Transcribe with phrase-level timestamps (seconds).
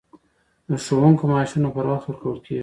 [0.69, 2.59] د ښوونکو معاشونه پر وخت ورکول کیږي؟